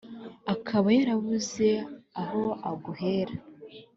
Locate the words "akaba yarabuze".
0.53-1.67